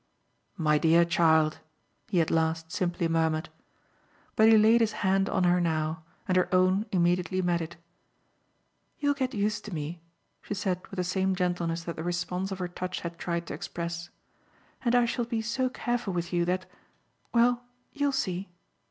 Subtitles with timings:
[0.57, 1.59] "My dear child!"
[2.09, 3.49] he at last simply murmured.
[4.35, 7.75] But he laid his hand on her now, and her own immediately met it.
[8.97, 10.01] "You'll get used to me,"
[10.41, 13.53] she said with the same gentleness that the response of her touch had tried to
[13.53, 14.09] express;
[14.83, 16.65] "and I shall be so careful with you that
[17.31, 17.63] well,
[17.93, 18.49] you'll see!"